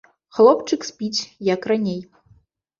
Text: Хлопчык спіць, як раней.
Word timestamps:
Хлопчык 0.37 0.87
спіць, 0.89 1.21
як 1.53 1.71
раней. 1.75 2.01